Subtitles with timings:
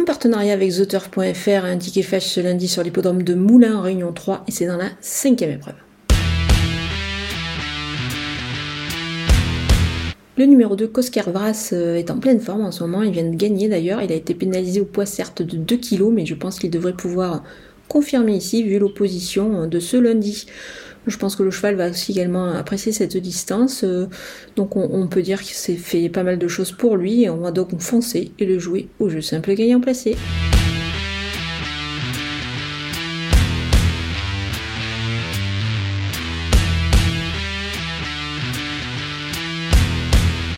[0.00, 4.44] en partenariat avec TheTurf.fr, un ticket flash ce lundi sur l'hippodrome de Moulins Réunion 3
[4.48, 5.74] et c'est dans la cinquième épreuve.
[10.36, 13.02] Le numéro 2, Kosker Vras, euh, est en pleine forme en ce moment.
[13.02, 14.02] Il vient de gagner d'ailleurs.
[14.02, 16.92] Il a été pénalisé au poids certes de 2 kg, mais je pense qu'il devrait
[16.92, 17.44] pouvoir
[17.88, 20.46] confirmer ici vu l'opposition de ce lundi.
[21.06, 23.84] Je pense que le cheval va aussi également apprécier cette distance.
[23.84, 24.06] Euh,
[24.56, 27.28] donc on, peut dire qu'il s'est fait pas mal de choses pour lui.
[27.28, 30.16] On va donc foncer et le jouer au jeu simple gagnant placé.